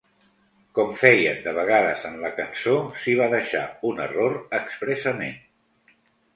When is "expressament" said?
4.65-5.41